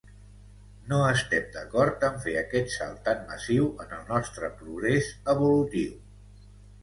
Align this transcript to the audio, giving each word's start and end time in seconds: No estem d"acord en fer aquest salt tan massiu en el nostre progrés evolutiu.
No 0.91 0.97
estem 1.07 1.43
d"acord 1.57 2.05
en 2.07 2.15
fer 2.23 2.33
aquest 2.39 2.71
salt 2.77 3.03
tan 3.09 3.21
massiu 3.33 3.67
en 3.85 3.93
el 3.99 4.09
nostre 4.15 4.49
progrés 4.63 5.11
evolutiu. 5.35 5.93